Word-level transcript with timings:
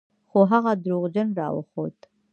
خو 0.29 0.39
هغه 0.51 0.71
دروغجن 0.83 1.27
راوخوت. 1.39 1.97